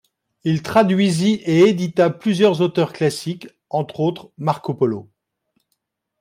[0.43, 5.11] Il traduisit et édita plusieurs auteurs classiques, entre autres Marco Polo.